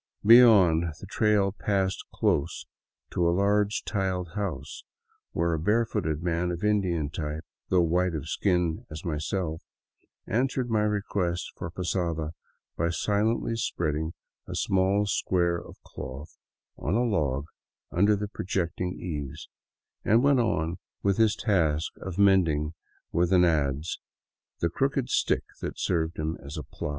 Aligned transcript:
Beyond, 0.25 0.85
the 0.99 1.05
trail 1.05 1.51
passed 1.51 2.03
close 2.11 2.65
to 3.11 3.29
a 3.29 3.29
large 3.29 3.83
tiled 3.83 4.29
house 4.33 4.83
where 5.31 5.53
a 5.53 5.59
bare 5.59 5.85
foot 5.85 6.05
man 6.23 6.49
of 6.49 6.63
Indian 6.63 7.11
type, 7.11 7.45
though 7.69 7.81
white 7.83 8.15
of 8.15 8.27
skin 8.27 8.87
as 8.89 9.05
myself, 9.05 9.61
answered 10.25 10.71
my 10.71 10.81
request 10.81 11.51
for 11.55 11.69
posada 11.69 12.31
by 12.75 12.89
silently 12.89 13.55
spreading 13.55 14.13
a 14.47 14.55
small 14.55 15.05
square 15.05 15.59
of 15.63 15.79
cloth 15.83 16.35
on 16.79 16.95
a 16.95 17.03
log 17.03 17.45
under 17.91 18.15
the 18.15 18.27
projecting 18.27 18.97
eaves, 18.99 19.49
and 20.03 20.23
went 20.23 20.39
on 20.39 20.77
with 21.03 21.17
his 21.17 21.35
task 21.35 21.91
of 21.97 22.17
mending 22.17 22.73
with 23.11 23.31
an 23.31 23.43
adz 23.45 23.99
the 24.61 24.69
crooked 24.71 25.09
stick 25.09 25.43
that 25.61 25.77
served 25.77 26.17
him 26.17 26.39
as 26.43 26.57
plow. 26.71 26.89